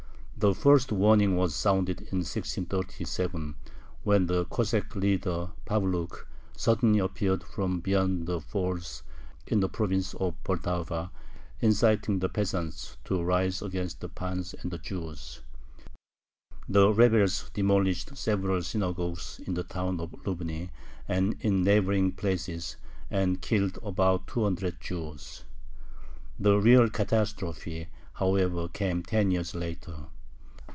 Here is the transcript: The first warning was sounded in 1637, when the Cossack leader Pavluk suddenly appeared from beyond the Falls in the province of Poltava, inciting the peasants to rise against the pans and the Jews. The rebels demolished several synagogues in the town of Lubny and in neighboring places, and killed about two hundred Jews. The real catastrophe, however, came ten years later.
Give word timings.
The 0.37 0.55
first 0.55 0.91
warning 0.91 1.35
was 1.37 1.53
sounded 1.53 1.99
in 1.99 2.17
1637, 2.25 3.53
when 4.03 4.25
the 4.25 4.45
Cossack 4.45 4.95
leader 4.95 5.49
Pavluk 5.67 6.25
suddenly 6.57 6.97
appeared 6.97 7.43
from 7.43 7.79
beyond 7.79 8.25
the 8.25 8.39
Falls 8.41 9.03
in 9.45 9.59
the 9.59 9.69
province 9.69 10.15
of 10.15 10.33
Poltava, 10.43 11.11
inciting 11.59 12.17
the 12.17 12.29
peasants 12.29 12.97
to 13.05 13.21
rise 13.21 13.61
against 13.61 14.01
the 14.01 14.09
pans 14.09 14.55
and 14.55 14.71
the 14.71 14.79
Jews. 14.79 15.41
The 16.67 16.91
rebels 16.91 17.51
demolished 17.53 18.17
several 18.17 18.63
synagogues 18.63 19.39
in 19.45 19.53
the 19.53 19.63
town 19.63 19.99
of 19.99 20.09
Lubny 20.25 20.71
and 21.07 21.35
in 21.41 21.61
neighboring 21.63 22.13
places, 22.13 22.77
and 23.11 23.43
killed 23.43 23.77
about 23.83 24.25
two 24.25 24.43
hundred 24.43 24.81
Jews. 24.81 25.43
The 26.39 26.57
real 26.57 26.89
catastrophe, 26.89 27.89
however, 28.13 28.67
came 28.69 29.03
ten 29.03 29.29
years 29.29 29.53
later. 29.53 30.05